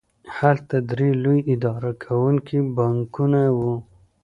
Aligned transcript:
هلته 0.37 0.75
درې 0.91 1.09
لوی 1.23 1.39
اداره 1.53 1.91
کوونکي 2.03 2.57
بانکونه 2.75 3.41
وو 3.57 3.75